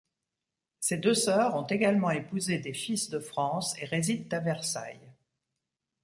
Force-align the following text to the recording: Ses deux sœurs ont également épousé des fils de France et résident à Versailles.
Ses 0.79 0.97
deux 0.97 1.13
sœurs 1.13 1.53
ont 1.55 1.67
également 1.67 2.09
épousé 2.09 2.57
des 2.57 2.73
fils 2.73 3.11
de 3.11 3.19
France 3.19 3.75
et 3.79 3.85
résident 3.85 4.35
à 4.35 4.39
Versailles. 4.39 5.13